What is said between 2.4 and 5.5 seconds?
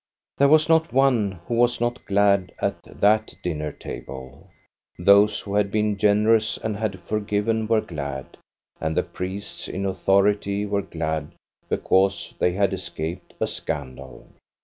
at that dinner table. Those